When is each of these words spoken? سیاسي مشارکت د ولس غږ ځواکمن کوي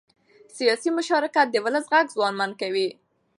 سیاسي 0.57 0.89
مشارکت 0.97 1.47
د 1.51 1.55
ولس 1.65 1.85
غږ 1.93 2.05
ځواکمن 2.15 2.51
کوي 2.61 2.87